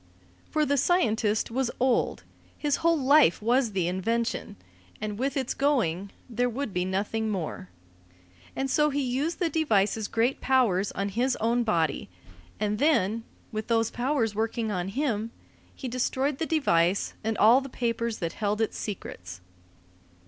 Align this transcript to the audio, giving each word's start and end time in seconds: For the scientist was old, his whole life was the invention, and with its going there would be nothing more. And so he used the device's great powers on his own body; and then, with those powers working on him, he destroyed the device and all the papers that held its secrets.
For 0.49 0.65
the 0.65 0.77
scientist 0.77 1.51
was 1.51 1.69
old, 1.79 2.23
his 2.57 2.77
whole 2.77 2.97
life 2.97 3.39
was 3.39 3.73
the 3.73 3.87
invention, 3.87 4.55
and 4.99 5.19
with 5.19 5.37
its 5.37 5.53
going 5.53 6.09
there 6.27 6.49
would 6.49 6.73
be 6.73 6.85
nothing 6.85 7.29
more. 7.29 7.69
And 8.55 8.67
so 8.67 8.89
he 8.89 8.99
used 9.03 9.37
the 9.37 9.47
device's 9.47 10.07
great 10.07 10.41
powers 10.41 10.91
on 10.93 11.09
his 11.09 11.35
own 11.35 11.61
body; 11.61 12.09
and 12.59 12.79
then, 12.79 13.25
with 13.51 13.67
those 13.67 13.91
powers 13.91 14.33
working 14.33 14.71
on 14.71 14.87
him, 14.87 15.29
he 15.75 15.87
destroyed 15.87 16.39
the 16.39 16.47
device 16.47 17.13
and 17.23 17.37
all 17.37 17.61
the 17.61 17.69
papers 17.69 18.17
that 18.17 18.33
held 18.33 18.59
its 18.59 18.79
secrets. 18.79 19.39